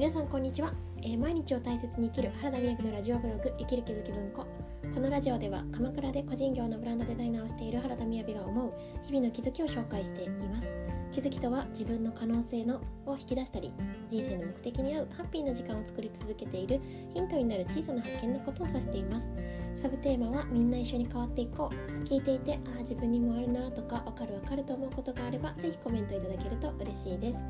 [0.00, 4.46] 皆さんこんにちは、えー毎日を大切に生きる原田美由のラジオブログ生きる気づき文庫。
[4.94, 8.72] このラジオでは鎌倉で個人業のブランドデザイナーをしている原田美由が思う
[9.04, 10.74] 日々の気づきを紹介しています。
[11.12, 13.74] 気づきとは自分の可能性のを引き出したり
[14.08, 16.80] 人生の目的に合うハッピーな時間を作り続けている
[17.12, 19.30] ヒントになる小さな発見のことを指しています。
[19.74, 22.04] サブテーマはみんな一緒に変わっていこう。
[22.04, 27.44] 聞いていてああ自分にもあるなとかわかるわかると思うことがあればぜひコメントいただけると嬉しいです。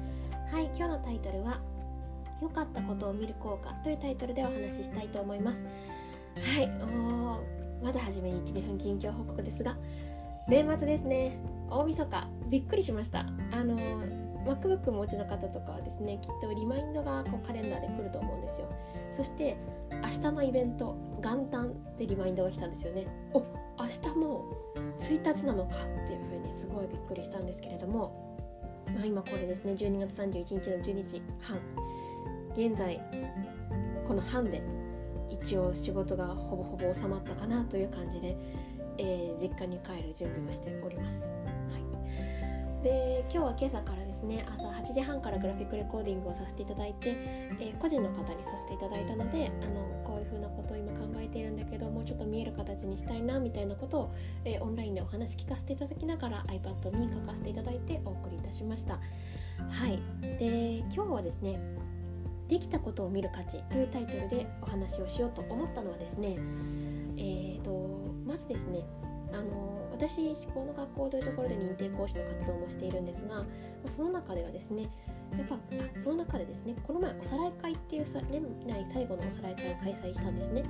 [0.50, 1.60] はい今日のタイトルは
[2.40, 5.62] 良かったことを見る効果というタイトルでお話ししたいと思います。
[6.56, 9.76] はいおまずはじめに12分近況報告ですが
[10.48, 11.38] 年末ですね。
[11.70, 13.20] 大晦日びっくりしました。
[13.20, 13.76] あの
[14.46, 18.68] MacBook もお持ちの方とかはですねきっとリマインドがこうカレンダーで来ると思うんですよ。
[19.10, 19.56] そして
[20.02, 23.06] 明日のイベント元旦ってリマインドが来たんですよね。
[23.32, 24.44] お明日も
[24.98, 28.36] 1日なのかっていう風にすごいびっくりしたんですけれども、
[28.94, 31.58] まあ、今これですね12月31日の12時半。
[32.56, 33.00] 現在
[34.04, 34.62] この班で
[35.30, 38.36] 一応仕事がほぼほぼ収まったかなという感じで、
[38.98, 41.24] えー実家に帰る準備をしております。
[41.24, 41.30] は
[42.80, 47.16] い、で今日は今朝からですね朝8時半からグラフィックレコーディングをさせていただいて、
[47.60, 58.98] えー個人の方にさせていただいたのであのこういう風なことを今考えているんだけどもうちょっと見える形にしたいなみたいなことを、えーオンラインでお話聞かせていただきながら iPad に書かせていただいてお送りいたしました。
[59.68, 60.02] はい、
[60.38, 61.60] で今日はですね
[62.50, 66.36] できたことを見る価値というタイトルでお話をしようと思ったのはですね、
[67.16, 67.70] えー、と
[68.26, 68.84] まずですね
[69.32, 73.44] あの私思考の学校というところで認定講師の活動もしているんですが
[73.88, 74.90] その中ではですね
[75.38, 75.58] やっぱ
[76.00, 80.64] その中でですねこの前おさらい会っていうさ年内最後のおさらい会を開催したんですね。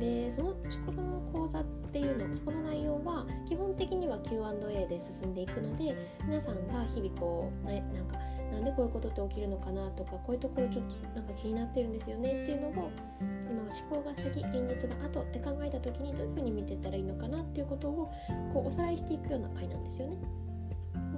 [0.00, 0.54] でその
[0.86, 8.16] この講座っていうのそこの内容は基本的には Q&A で進んでいくので皆さんが日々こう、ね、なんか
[8.52, 12.90] なんでこういうことって起きるのかなとかこういうところちょっとなんか気になってるんですよねっていうのを
[13.20, 18.12] あの思考が先現実が後って考えた時にどういうふうに見ていったらいいのかなっていうことを
[18.52, 20.16] こうおさらいしていくような回なんですよね。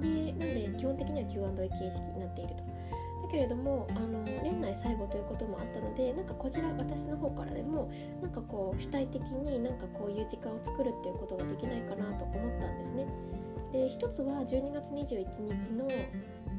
[0.01, 2.71] でなんで基本的には Q&A 形式になっていると。
[3.23, 13.07] だけれどもあの年内最後ということもあったのでなんかこちら私の方からでもなんかこう主体的になんかこういう時間を作るっていうことができないかなと思ったんですね。
[13.73, 15.87] で一つは12月21日の、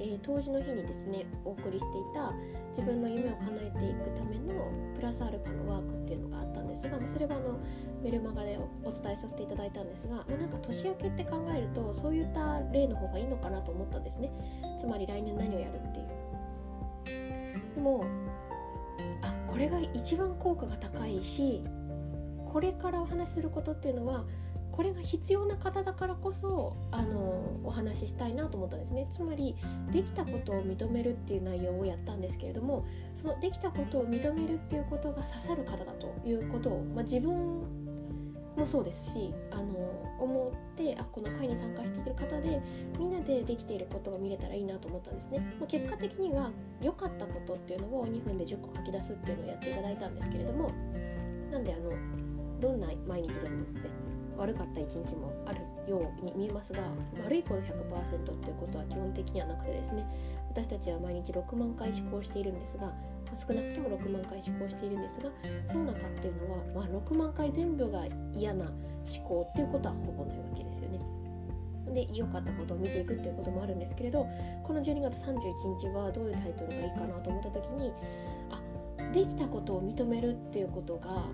[0.01, 2.33] えー当時の日にですねお送りしていた
[2.69, 7.59] 自分の夢を叶えていくためのプラスアルファのワークっていうのがあったんですが、まあ、それはあの
[8.03, 14.31] メルマガでお伝えさせていただいたんですが、まあ、なんか年明けって考えるとそういった例の方がいいのかなと思ったんですね。
[14.79, 16.07] つまり来年何をやるっていう。
[17.75, 18.03] でも
[19.21, 21.61] あこれが一番効果が高いし
[22.45, 24.25] これからお話しすることっていうのは
[24.71, 29.07] これが必要な方だからこそあのお話ししたいなと思ったんですね。
[29.09, 29.55] つまり
[29.91, 37.61] できたことを認めるっていう内容をやったんですけれどもそのできたことを認めるっていうことが刺さる方だということを、まあ、自分
[38.55, 39.73] もそうですしあの
[40.19, 42.61] 思ってあこの会に参加している方で
[42.99, 46.51] みんなでできていることが見れたらいいなと思ったんですね、まあ、結果的には
[46.81, 50.71] 良かったことっていうのを2分で10個書き出すっていうのをやっていただいたんですけれども
[51.51, 51.91] なんであの
[52.59, 56.81] どんな毎日でもですね悪かった一日もあるように見えますが
[57.23, 60.05] 悪いこと100%っていうことは基本的にはなくてですね
[60.49, 62.93] 私たちは毎日6万回思考しているんですが、
[63.33, 65.29] 少なくとも6万回思考しているんですが
[65.67, 70.99] その中っていうのは、まあ、6万回全部が嫌な思考っていうことはほぼないわけですよね。
[71.93, 74.25] で良かったことを見ていくっていうこともあるんですけれど
[74.63, 77.91] この12月31日はどういうタイトルがいいかなと思った時に
[78.49, 81.25] あできたことを認めるっていうことが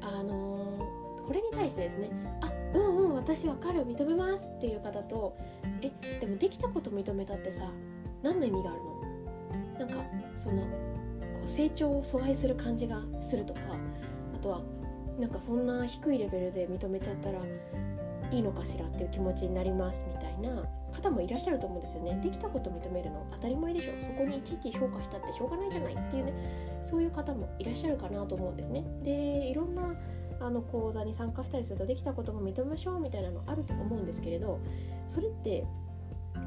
[0.00, 0.59] あの
[1.30, 2.10] これに対してですね
[2.40, 5.36] あうんうん私わかる認めますっていう方と
[5.80, 7.70] えでもできたこと認めたってさ
[8.20, 8.80] 何の意味がある
[9.78, 9.86] の？
[9.86, 10.04] なんか
[10.34, 10.68] そのこ
[11.44, 13.60] う成長を阻害する感じがするとか
[14.34, 14.62] あとは
[15.20, 17.38] なんかそんな低いレベルで認めちゃったら
[18.32, 22.20] いいのかしらっていう気持ちになりますみたいな方もいらっしゃると思うんですよね。
[22.20, 23.92] できたこと認めるの当たり前でしょ。
[24.04, 28.84] そこにいちいち評価したってしょうがないじゃないっていうねそういう方もいらっしゃるかなと思うんですね。
[29.04, 29.12] で
[29.48, 29.94] いろんな
[30.40, 34.58] あの講座に参加したりするとできたことも認めましょうみたいなのあると思うんですけれど
[35.06, 35.64] それって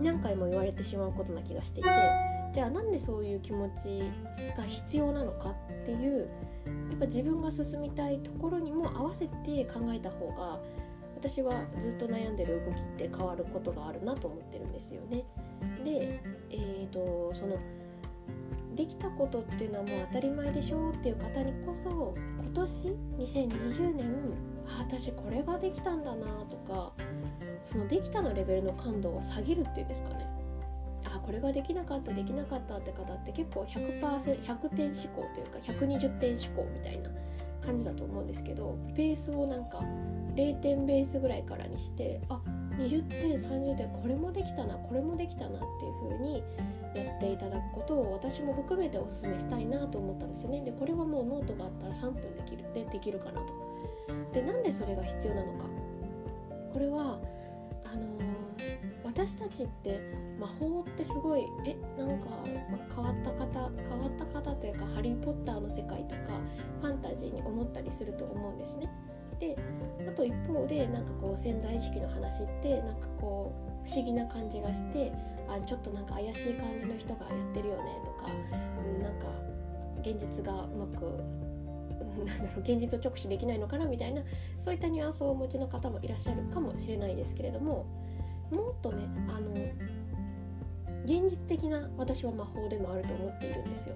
[0.01, 1.89] 何回も言われてしまうことな気がしていて
[2.53, 4.03] じゃあなんでそういう気持ち
[4.57, 6.29] が必要なのかっていう
[6.89, 10.59] やっぱ自分が進みたいところにも合わせて考えた方が
[11.15, 15.23] 私はずっと悩んでる動きって変わることがあるなと思ってるんですよね。
[15.83, 17.57] で、えー、とその
[18.75, 22.87] できたことっていうのはもう当たり前でしょっていう方にこそ今年
[23.17, 24.05] 2020年
[24.67, 26.93] あ私これができたんだなとか
[27.61, 30.27] そのできたのレベルの感度を下げるっていうんですかね。
[31.05, 37.09] あこれができなかったできなかったって方って結構 100%100 点思考というか120点思考みたいな
[37.61, 39.79] 感じだと思うんですけどベースをなんか
[40.35, 42.41] 0点ベースぐらいからにしてあ
[42.77, 46.43] 20点30点これもできたなこれもできたなっていう風に
[46.95, 50.61] やっていただくことを私も含めておすすめしたいなと思ったんですよね。
[50.61, 53.47] でこれはもうノートがあったら3分できるでできるかなと。
[54.33, 55.65] でなんでそれが必要なのか。
[56.71, 57.19] これは
[57.85, 60.01] あのー、私たちって
[60.39, 62.27] 魔法ってすごいえなんか
[62.95, 66.39] 変わった方変わった方というか「ハリー・ポッター」の世界とか
[66.81, 68.89] ファンタジーに思ったりすると思うんですね。
[69.43, 69.57] で
[70.07, 73.53] あと一方でなんかこう潜在意識の話ってなんかこ
[73.85, 75.11] う不思議な感じがして
[75.49, 79.27] あちょっとなんか怪しい感じの人がやってるよねとか、うん、なんか
[80.01, 81.05] 現実がうまく
[82.25, 84.21] なんだろう現実を直視できないのかなみたいな
[84.57, 87.85] そういったニュアンスをお持ちの方もいらっしゃるかもしれないですけれども
[88.51, 89.51] もっとねあの
[91.05, 93.95] 現実的な私は魔法でもあると思っているんですよ。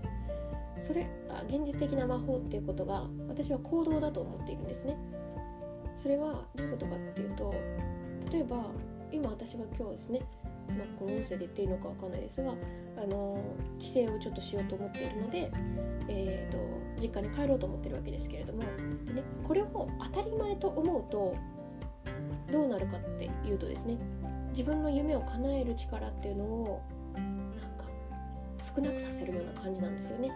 [0.80, 4.98] それあ現実的な魔法っていうことが私は行動だと思っているんですね。
[5.98, 7.54] それはどういうことかっていうと
[8.32, 8.66] 例えば
[9.12, 10.22] 今私は今日ですね
[10.76, 12.52] まあ、この音声で言っていいのか分かんないですが、
[13.02, 13.42] あの
[13.80, 15.52] 帰省をちょっとしようと思っているので、
[16.10, 16.58] えーと、
[17.00, 18.64] 実家に帰ろうと思ってるわけですけれども
[19.06, 21.36] で、ね、これを当たり前と思うと
[22.52, 23.98] どうなるかっていうとですね
[24.50, 26.82] 自分の夢を叶える力っていうのを
[27.16, 27.86] なんか
[28.60, 30.32] 少なくさせるような感じなんですよね。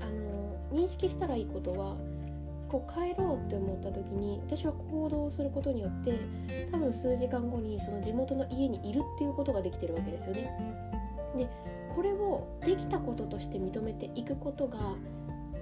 [0.00, 1.96] あの認識したらいいことは
[2.68, 6.18] こう帰ろうって思った時に私は行動することによって
[6.70, 10.50] 多分数時間後にその地元の家にいるっていうことができてるわけですよね。
[11.36, 11.48] で
[11.94, 14.78] これをできたこととして認めていくことが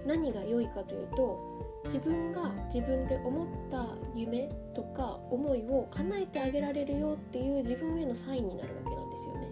[0.07, 1.39] 何が良いかというと
[1.85, 9.49] 自分が自分で思った夢とか思いを叶えてあげられるよっていう自分へのサインになるわけなんですよね。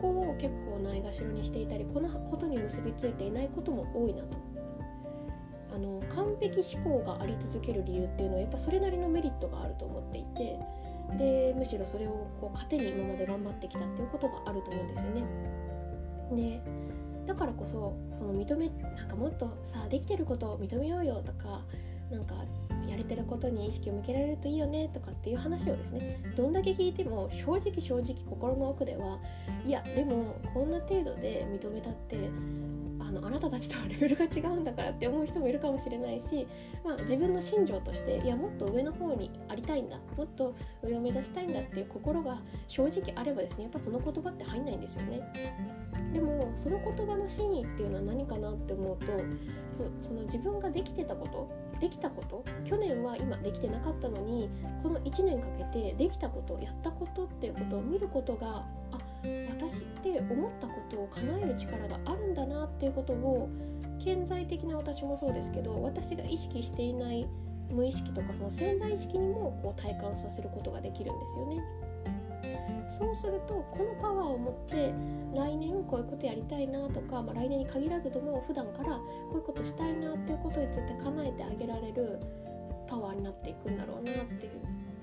[0.00, 4.38] ここを結構ないがしろにしていたりこのことに結びついていないことも多いなと
[5.74, 10.58] あの完璧思考があり続ける理由っていうのはやっぱそれなりのメリットがあると思っていて
[11.18, 15.24] でむしろそれをこう糧に今まで頑張ってきたっていうことがあると思うんですよね。
[16.32, 16.60] で
[17.26, 21.62] だからこそその認めなんかもっとさできてることを認めようよとか
[22.10, 22.34] なんか
[22.86, 29.18] やれてることに意識を向けられるといいよねとかっていう話をですねどんだけ聞いても正直正直心の奥では
[29.64, 32.16] いやでもこんな程度で認めたって
[33.14, 36.46] のあなたたちとはレベルが違うんだからって思う人もいるかもしれないし、
[36.84, 45.20] まあ、自分の信条としていやもっと上の方にありたいんだもっと上を目指したいんだっていう心が正直あればですねやっぱその言葉って入んないんですよね。
[46.12, 49.06] でもその言葉の真意っていうのは何かなって思うと
[50.00, 51.50] その自分ができてたこと
[51.80, 54.48] できたこと去年は今できてなかったのに
[54.82, 58.64] この1年かけてできたことやったことっていうことを見ることが
[59.48, 63.48] 私って思ったことを叶える力があるんだなっていうことを
[63.98, 67.26] 顕在的な私もそうですけど私が意識していない
[67.70, 71.62] 無意識とかその潜在意識にもこう体感させることができるんですよね。
[72.88, 74.92] そうするとこのパワーを持って
[75.34, 79.02] 来年こういうことやりたいなとか、まあ、来年に限らずとも普段からこ
[79.34, 82.20] ういうことしたいなっていうことについて叶えてあげられる
[82.86, 84.52] パワーになっていくんだろうなっていう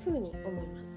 [0.03, 0.90] ふうに思います。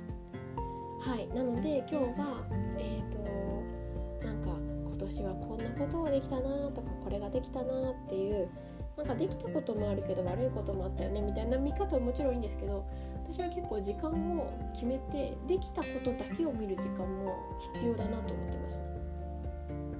[1.05, 2.47] はいなので今日は
[2.79, 4.49] えっ、ー、となんか
[4.87, 8.49] 今年はこんなことをできたなとかこれができたなっていう
[8.97, 12.87] なんかできたこともあるけど悪いこともあったよねみたいな見方はもちろんいいんですけど
[13.31, 17.37] 私は結構時間を決めてできたことだけを見る時間も
[17.75, 18.81] 必要だなと思ってます。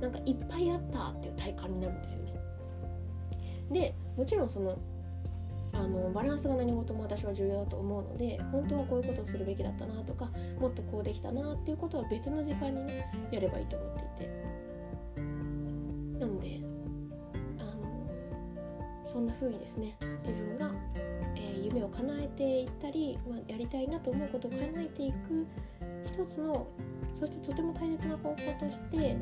[0.01, 2.35] なんかいっぱいあったっていう体感になるんですよね。
[3.71, 4.79] でもちろんその
[5.75, 14.55] あのバランスが何事も私は重要だと思うので本当はこういうことをするべきだったなとかもっとこうできたなっていうことは別の時間にねやればいいと思っていて。
[16.19, 16.61] なので
[17.59, 20.71] あのそんな風にですね自分が、
[21.37, 25.47] えー、夢を叶えていったり、まあ、やりたいなと思うことを叶えていく
[26.07, 26.67] 一つの
[27.15, 29.17] そしてとても大切な方法として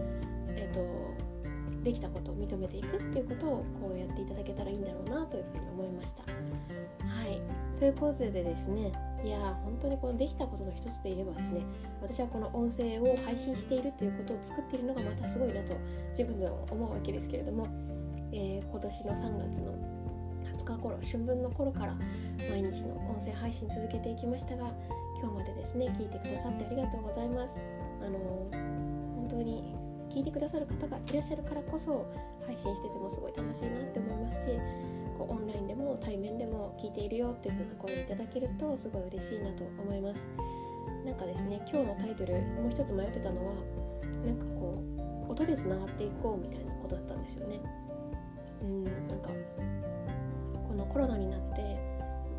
[0.55, 1.12] えっ、ー、と
[1.83, 6.23] できたことを認めていくっていうことをこうやっていただけたらいいんだろうなというふうに思いました。
[6.23, 6.29] は
[7.29, 7.41] い
[7.79, 8.93] ということでですね
[9.25, 11.63] いや本当にこのできたことの一つで言えばですね
[12.01, 15.75] 私はこの音声を配信しているということを作っているのがまたすごいなと
[16.11, 17.67] 自分では思うわけですけれども、
[18.33, 19.75] えー、今年の3月の
[20.57, 21.97] 20日頃春分の頃から
[22.51, 24.73] 毎日の音声配信続けていきましたが
[25.21, 27.61] 今日までですね聞いてくださってありがとうございます。
[28.01, 28.19] あの
[29.17, 29.82] 本当に
[30.13, 32.07] 聞いてくださる方がいらっしゃるからこそ
[32.47, 34.59] 配信しててもすごい楽しいなって思いますし
[35.17, 40.29] こうオンラインでも対面でも聞いているよっていう風な声をいただけるとすごい嬉しいなと思います。
[41.07, 43.55] なんかですね今日のタイトルもう一つ迷ってたのは
[44.25, 44.83] なんかこ
[45.29, 47.61] う音でつながっていこうみたいなことだったんですよね。
[48.63, 49.31] うんなんか
[50.69, 51.77] このコロナになって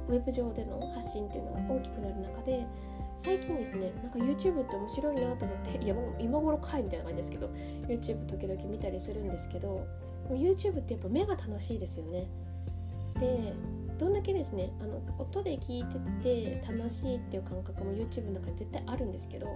[0.08, 2.68] ウェブ上での発信っていうのが大きくなる中で
[3.24, 7.48] 最近ですねなんか YouTube って面白いなと思ってい やもう今頃かいみたいな感じですけど
[7.88, 9.88] YouTube 時々見たりするんですけど
[10.30, 12.28] YouTube ってやっぱ目が楽しいですよね。
[13.20, 13.54] で
[13.98, 15.86] どんだけですねあの音で聞い
[16.22, 19.48] てて楽しいっていう感覚も YouTube の中に絶対あるんですけど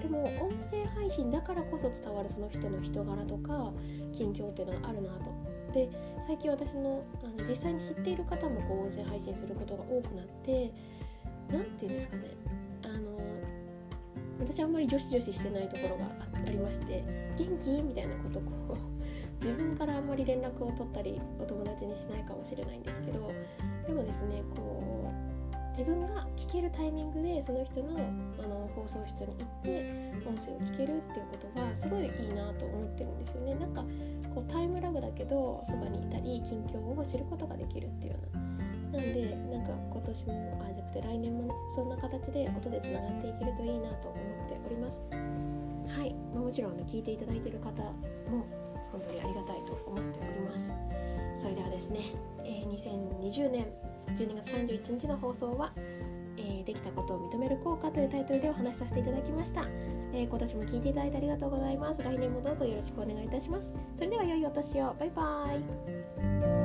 [0.00, 3.72] でも音声配信だからこそ伝わるその人の人柄とか
[4.12, 5.30] 近況っていうのがあるなと。
[5.72, 5.88] で
[6.26, 10.72] 最近私のあの実際に知っている方もこう音声配信することが多くなって
[11.50, 12.22] 何て言うんですかね
[14.38, 16.04] あの私あんまり女子女子してないところが
[16.46, 17.04] ありまして
[17.36, 18.76] 「元気?」みたいなことこう
[19.44, 23.30] 自分からあんまり連絡を取ったりお友達にしないかもしれないんですけど
[23.86, 25.10] でもですねこ
[25.54, 33.84] う自分が聞けるタイミングでその人のあの放送室に行って音声を聞けるっていうことはすごいいいなと思ってるんですよねなんか
[34.34, 38.47] こうタイムラグだけどそばにいたり近況を知ることができるっていうような
[38.92, 45.02] なんでなんか今年もあじゃなくて来年もねそんな形で音でつながっていけるといいなと思っております。
[45.88, 47.82] はい、まもちろんね聞いていただいている方
[48.30, 48.46] も
[48.90, 50.72] 本当にありがたいと思っております。
[51.36, 52.00] それではですね、
[52.44, 53.66] えー、2020年
[54.16, 55.72] 12月31日の放送は、
[56.36, 59.62] えー、できたことを認める効果というタイトルでお話しさせていただきました、
[60.12, 62.02] えー、今年も聞いていただいてありがとうございます。
[62.02, 63.72] 来年もどうぞよろしくお願いいたします。
[63.94, 64.94] それでは良いお年を。
[64.98, 66.57] バイバーイ。